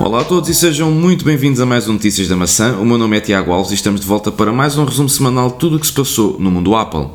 Olá 0.00 0.20
a 0.20 0.24
todos 0.24 0.48
e 0.48 0.54
sejam 0.54 0.90
muito 0.90 1.24
bem-vindos 1.24 1.60
a 1.60 1.66
mais 1.66 1.88
um 1.88 1.92
Notícias 1.92 2.26
da 2.26 2.36
Maçã. 2.36 2.76
O 2.78 2.84
meu 2.84 2.98
nome 2.98 3.16
é 3.16 3.20
Tiago 3.20 3.52
Alves 3.52 3.70
e 3.70 3.74
estamos 3.74 4.00
de 4.00 4.06
volta 4.06 4.30
para 4.32 4.52
mais 4.52 4.76
um 4.76 4.84
resumo 4.84 5.08
semanal 5.08 5.50
de 5.50 5.56
tudo 5.56 5.76
o 5.76 5.80
que 5.80 5.86
se 5.86 5.92
passou 5.92 6.36
no 6.38 6.50
mundo 6.50 6.74
Apple. 6.74 7.06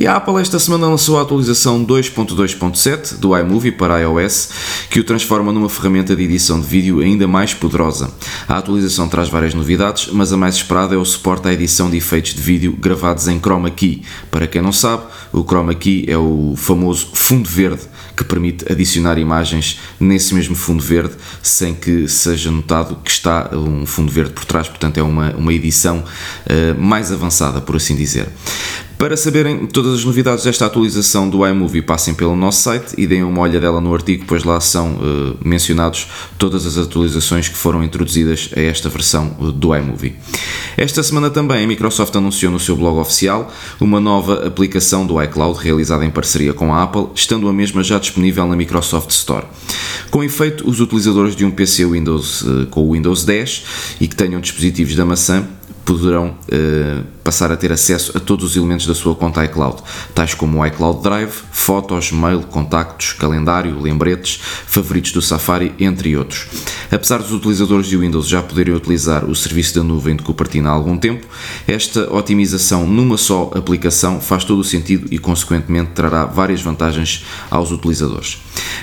E 0.00 0.06
a 0.06 0.16
Apple 0.16 0.40
esta 0.40 0.58
semana 0.58 0.86
lançou 0.86 1.18
a 1.18 1.22
atualização 1.22 1.84
2.2.7 1.84 3.18
do 3.18 3.36
iMovie 3.36 3.70
para 3.70 4.00
iOS, 4.00 4.48
que 4.88 4.98
o 4.98 5.04
transforma 5.04 5.52
numa 5.52 5.68
ferramenta 5.68 6.16
de 6.16 6.22
edição 6.22 6.58
de 6.58 6.66
vídeo 6.66 7.00
ainda 7.00 7.28
mais 7.28 7.52
poderosa. 7.52 8.10
A 8.48 8.56
atualização 8.56 9.10
traz 9.10 9.28
várias 9.28 9.52
novidades, 9.52 10.08
mas 10.10 10.32
a 10.32 10.38
mais 10.38 10.54
esperada 10.54 10.94
é 10.94 10.96
o 10.96 11.04
suporte 11.04 11.48
à 11.48 11.52
edição 11.52 11.90
de 11.90 11.98
efeitos 11.98 12.32
de 12.32 12.40
vídeo 12.40 12.72
gravados 12.80 13.28
em 13.28 13.38
Chroma 13.38 13.68
Key. 13.68 14.02
Para 14.30 14.46
quem 14.46 14.62
não 14.62 14.72
sabe, 14.72 15.02
o 15.34 15.42
Chroma 15.42 15.74
Key 15.74 16.06
é 16.08 16.16
o 16.16 16.54
famoso 16.56 17.10
fundo 17.12 17.46
verde 17.46 17.82
que 18.16 18.24
permite 18.24 18.72
adicionar 18.72 19.18
imagens 19.18 19.80
nesse 20.00 20.32
mesmo 20.32 20.54
fundo 20.54 20.82
verde 20.82 21.12
sem 21.42 21.74
que 21.74 22.08
seja 22.08 22.50
notado 22.50 22.96
que 23.04 23.10
está 23.10 23.50
um 23.52 23.84
fundo 23.84 24.10
verde 24.10 24.32
por 24.32 24.46
trás, 24.46 24.66
portanto 24.66 24.96
é 24.96 25.02
uma, 25.02 25.32
uma 25.32 25.52
edição 25.52 25.98
uh, 25.98 26.80
mais 26.80 27.12
avançada, 27.12 27.60
por 27.60 27.76
assim 27.76 27.94
dizer. 27.94 28.30
Para 29.00 29.16
saberem 29.16 29.64
todas 29.64 29.94
as 29.94 30.04
novidades 30.04 30.44
desta 30.44 30.66
atualização 30.66 31.26
do 31.26 31.46
iMovie, 31.46 31.80
passem 31.80 32.12
pelo 32.12 32.36
nosso 32.36 32.60
site 32.60 32.92
e 32.98 33.06
deem 33.06 33.24
uma 33.24 33.40
olhadela 33.40 33.80
no 33.80 33.94
artigo, 33.94 34.26
pois 34.28 34.44
lá 34.44 34.60
são 34.60 34.92
uh, 34.92 35.38
mencionados 35.42 36.06
todas 36.36 36.66
as 36.66 36.76
atualizações 36.76 37.48
que 37.48 37.56
foram 37.56 37.82
introduzidas 37.82 38.50
a 38.54 38.60
esta 38.60 38.90
versão 38.90 39.34
uh, 39.40 39.50
do 39.50 39.74
iMovie. 39.74 40.16
Esta 40.76 41.02
semana 41.02 41.30
também 41.30 41.64
a 41.64 41.66
Microsoft 41.66 42.14
anunciou 42.14 42.52
no 42.52 42.60
seu 42.60 42.76
blog 42.76 42.98
oficial 42.98 43.50
uma 43.80 43.98
nova 43.98 44.46
aplicação 44.46 45.06
do 45.06 45.20
iCloud 45.22 45.58
realizada 45.58 46.04
em 46.04 46.10
parceria 46.10 46.52
com 46.52 46.74
a 46.74 46.82
Apple, 46.82 47.06
estando 47.14 47.48
a 47.48 47.54
mesma 47.54 47.82
já 47.82 47.98
disponível 47.98 48.46
na 48.46 48.54
Microsoft 48.54 49.08
Store. 49.12 49.46
Com 50.10 50.22
efeito, 50.22 50.68
os 50.68 50.78
utilizadores 50.78 51.34
de 51.34 51.46
um 51.46 51.50
PC 51.50 51.86
Windows 51.86 52.42
uh, 52.42 52.66
com 52.66 52.86
o 52.86 52.92
Windows 52.92 53.24
10 53.24 53.64
e 53.98 54.06
que 54.06 54.14
tenham 54.14 54.42
dispositivos 54.42 54.94
da 54.94 55.06
maçã 55.06 55.48
poderão 55.90 56.28
uh, 56.28 57.04
passar 57.24 57.50
a 57.50 57.56
ter 57.56 57.72
acesso 57.72 58.16
a 58.16 58.20
todos 58.20 58.44
os 58.44 58.56
elementos 58.56 58.86
da 58.86 58.94
sua 58.94 59.12
conta 59.14 59.44
iCloud, 59.44 59.82
tais 60.14 60.34
como 60.34 60.60
o 60.60 60.66
iCloud 60.66 61.02
Drive, 61.02 61.32
fotos, 61.50 62.12
mail, 62.12 62.42
contactos, 62.42 63.12
calendário, 63.12 63.80
lembretes, 63.80 64.40
favoritos 64.40 65.10
do 65.10 65.20
Safari, 65.20 65.74
entre 65.80 66.16
outros. 66.16 66.46
Apesar 66.90 67.18
dos 67.18 67.32
utilizadores 67.32 67.86
de 67.86 67.96
Windows 67.96 68.26
já 68.26 68.42
poderem 68.42 68.74
utilizar 68.74 69.24
o 69.24 69.34
serviço 69.34 69.76
da 69.76 69.84
nuvem 69.84 70.16
de 70.16 70.22
Cupertino 70.22 70.68
há 70.68 70.72
algum 70.72 70.98
tempo, 70.98 71.26
esta 71.66 72.12
otimização 72.12 72.86
numa 72.86 73.16
só 73.16 73.50
aplicação 73.54 74.20
faz 74.20 74.44
todo 74.44 74.58
o 74.58 74.64
sentido 74.64 75.06
e, 75.10 75.18
consequentemente, 75.18 75.92
trará 75.94 76.24
várias 76.24 76.60
vantagens 76.62 77.24
aos 77.50 77.70
utilizadores. 77.70 78.38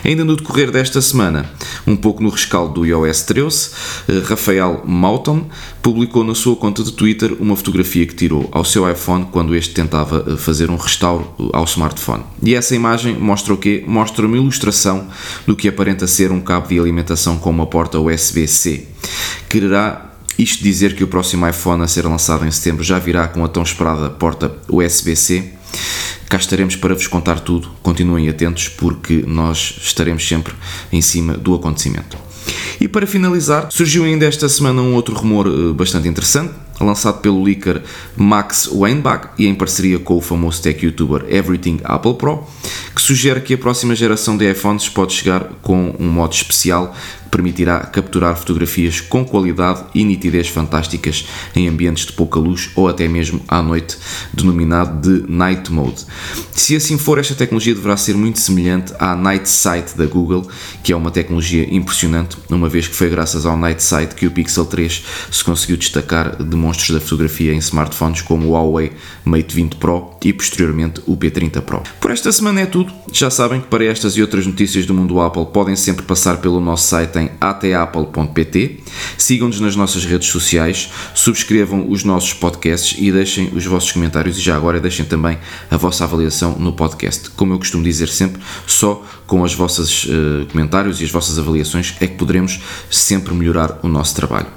Ainda 0.06 0.24
no 0.24 0.36
decorrer 0.36 0.72
desta 0.72 1.02
semana, 1.02 1.50
um 1.86 1.96
pouco 1.96 2.24
no 2.24 2.30
rescaldo 2.30 2.76
do 2.76 2.86
iOS 2.86 3.24
13, 3.24 3.70
eh, 4.08 4.24
Rafael 4.26 4.84
Mauton 4.86 5.46
publicou 5.82 6.24
na 6.24 6.36
sua 6.36 6.56
conta 6.56 6.84
de 6.84 6.94
Twitter 6.94 7.36
uma 7.40 7.56
fotografia 7.56 8.06
que 8.06 8.14
tirou 8.14 8.48
ao 8.52 8.64
seu 8.64 8.90
iPhone 8.90 9.28
quando 9.32 9.56
este 9.56 9.74
tentava 9.74 10.24
eh, 10.28 10.38
fazer 10.38 10.70
um 10.70 10.76
restauro 10.76 11.28
eh, 11.40 11.44
ao 11.54 11.64
smartphone. 11.66 12.24
E 12.42 12.56
essa 12.56 12.76
imagem 12.76 13.18
mostra 13.18 13.54
o 13.54 13.58
quê? 13.58 13.84
Mostra 13.88 14.26
uma 14.26 14.38
ilustração 14.38 15.08
do 15.46 15.56
que 15.56 15.68
aparenta 15.68 16.08
ser 16.08 16.32
um 16.32 16.40
cabo 16.40 16.68
de 16.68 16.80
alimentação 16.80 17.38
com 17.38 17.50
uma 17.50 17.66
porta 17.66 17.97
USB-C. 18.02 18.88
Quererá 19.50 20.14
isto 20.38 20.64
dizer 20.64 20.96
que 20.96 21.04
o 21.04 21.08
próximo 21.08 21.48
iPhone 21.48 21.84
a 21.84 21.88
ser 21.88 22.06
lançado 22.06 22.46
em 22.46 22.52
setembro 22.52 22.84
já 22.84 23.00
virá 23.00 23.28
com 23.28 23.44
a 23.44 23.48
tão 23.48 23.64
esperada 23.64 24.10
porta 24.10 24.56
USB-C? 24.68 25.54
Cá 26.30 26.38
estaremos 26.38 26.76
para 26.76 26.94
vos 26.94 27.08
contar 27.08 27.40
tudo. 27.40 27.70
Continuem 27.82 28.30
atentos 28.30 28.68
porque 28.68 29.24
nós 29.26 29.80
estaremos 29.82 30.28
sempre 30.28 30.54
em 30.92 31.02
cima 31.02 31.34
do 31.34 31.56
acontecimento. 31.56 32.18
E 32.80 32.88
para 32.88 33.08
finalizar, 33.08 33.68
surgiu 33.72 34.04
ainda 34.04 34.26
esta 34.26 34.48
semana 34.48 34.82
um 34.82 34.94
outro 34.94 35.16
rumor 35.16 35.48
eh, 35.48 35.74
bastante 35.74 36.08
interessante, 36.08 36.54
lançado 36.80 37.20
pelo 37.22 37.44
leaker 37.44 37.82
Max 38.16 38.70
Weinbach 38.72 39.30
e 39.38 39.48
em 39.48 39.56
parceria 39.56 39.98
com 39.98 40.16
o 40.16 40.22
famoso 40.22 40.62
tech 40.62 40.86
youtuber 40.86 41.26
Everything 41.28 41.80
Apple 41.84 42.14
Pro, 42.14 42.44
que 42.96 43.02
sugere 43.02 43.42
que 43.42 43.54
a 43.54 43.58
próxima 43.58 43.96
geração 43.96 44.38
de 44.38 44.50
iPhones 44.50 44.88
pode 44.88 45.14
chegar 45.14 45.46
com 45.62 45.96
um 46.00 46.08
modo 46.08 46.34
especial 46.34 46.96
permitirá 47.28 47.80
capturar 47.80 48.36
fotografias 48.36 49.02
com 49.02 49.24
qualidade 49.24 49.84
e 49.94 50.04
nitidez 50.04 50.48
fantásticas 50.48 51.28
em 51.56 51.68
ambientes 51.68 52.06
de 52.06 52.14
pouca 52.14 52.40
luz 52.40 52.70
ou 52.76 52.88
até 52.88 53.08
mesmo 53.08 53.42
à 53.48 53.62
noite, 53.62 53.98
denominado 54.34 55.02
de 55.02 55.32
Night 55.32 55.72
Mode. 55.72 56.06
Se 56.52 56.76
assim 56.76 56.98
for, 56.98 57.20
esta 57.20 57.36
tecnologia 57.36 57.74
deverá 57.74 57.98
ser 57.98 58.16
muito 58.16 58.40
semelhante 58.40 58.94
à 59.00 59.16
Night 59.16 59.50
Sight 59.50 59.98
da 59.98 60.06
Google, 60.06 60.50
que 60.84 60.92
é 60.92 60.96
uma 60.96 61.12
tecnologia 61.12 61.68
impressionante, 61.74 62.38
uma 62.50 62.70
vez 62.70 62.88
que 62.88 62.96
foi 62.96 63.10
graças 63.10 63.46
ao 63.46 63.58
Night 63.58 63.84
Sight 63.84 64.16
que 64.16 64.26
o 64.26 64.32
Pixel 64.32 64.66
3 64.66 65.06
se 65.32 65.44
conseguiu 65.44 65.78
destacar 65.78 66.42
de 66.42 66.56
monstros 66.56 66.92
da 66.92 67.00
fotografia 67.00 67.54
em 67.54 67.58
smartphones 67.58 68.22
como 68.22 68.48
o 68.48 68.52
Huawei 68.52 68.92
Mate 69.24 69.54
20 69.56 69.76
Pro 69.76 70.12
e 70.24 70.34
posteriormente 70.34 71.02
o 71.06 71.16
P30 71.16 71.62
Pro. 71.62 71.84
Por 72.00 72.12
esta 72.12 72.32
semana 72.32 72.62
é 72.62 72.66
tudo. 72.66 72.92
Já 73.12 73.30
sabem 73.30 73.62
que 73.62 73.68
para 73.68 73.86
estas 73.86 74.18
e 74.18 74.22
outras 74.22 74.46
notícias 74.46 74.86
do 74.86 74.94
mundo 74.94 75.20
Apple 75.22 75.46
podem 75.48 75.76
sempre 75.76 76.06
passar 76.06 76.38
pelo 76.38 76.60
nosso 76.60 76.88
site 76.88 77.17
em 77.18 77.32
atapple.pt. 77.40 78.84
Sigam-nos 79.18 79.60
nas 79.60 79.76
nossas 79.76 80.06
redes 80.06 80.30
sociais, 80.30 80.92
subscrevam 81.14 81.90
os 81.90 82.04
nossos 82.04 82.34
podcasts 82.34 82.98
e 83.00 83.12
deixem 83.12 83.50
os 83.54 83.66
vossos 83.66 83.92
comentários 83.92 84.38
e 84.38 84.42
já 84.42 84.56
agora 84.56 84.80
deixem 84.80 85.06
também 85.06 85.38
a 85.70 85.78
vossa 85.78 86.04
avaliação 86.04 86.58
no 86.58 86.74
podcast. 86.74 87.30
Como 87.32 87.54
eu 87.54 87.60
costumo 87.60 87.84
dizer 87.84 88.08
sempre, 88.08 88.42
só 88.66 89.04
com 89.26 89.42
os 89.42 89.54
vossos 89.54 90.06
uh, 90.06 90.46
comentários 90.52 91.02
e 91.02 91.04
as 91.04 91.12
vossas 91.12 91.38
avaliações 91.38 91.96
é 92.00 92.08
que 92.08 92.16
poderemos 92.16 92.60
sempre 92.90 93.34
melhorar 93.34 93.80
o 93.84 93.88
nosso 93.88 94.16
trabalho. 94.16 94.48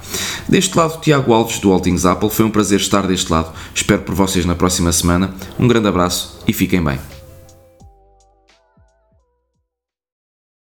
Deste 0.47 0.77
lado, 0.77 1.01
Tiago 1.01 1.33
Alves 1.33 1.59
do 1.59 1.71
All 1.71 1.79
Things 1.79 2.05
Apple, 2.05 2.29
foi 2.29 2.45
um 2.45 2.49
prazer 2.51 2.79
estar 2.79 3.05
deste 3.05 3.31
lado. 3.31 3.51
Espero 3.75 4.01
por 4.01 4.15
vocês 4.15 4.45
na 4.45 4.55
próxima 4.55 4.91
semana. 4.91 5.33
Um 5.59 5.67
grande 5.67 5.87
abraço 5.87 6.39
e 6.47 6.53
fiquem 6.53 6.83
bem. 6.83 7.20